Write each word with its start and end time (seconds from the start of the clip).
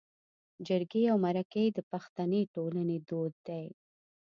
جرګې 0.67 1.03
او 1.11 1.17
مرکې 1.25 1.65
د 1.69 1.79
پښتني 1.91 2.41
ټولنې 2.53 2.97
دود 3.07 3.33
دی 3.47 3.65